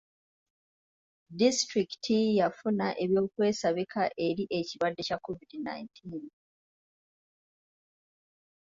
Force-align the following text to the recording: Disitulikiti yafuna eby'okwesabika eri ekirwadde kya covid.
Disitulikiti 1.39 2.17
yafuna 2.39 2.87
eby'okwesabika 3.03 4.03
eri 4.27 4.43
ekirwadde 4.59 5.01
kya 5.07 5.17
covid. 5.25 5.51